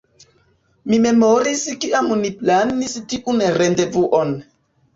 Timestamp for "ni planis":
2.23-2.99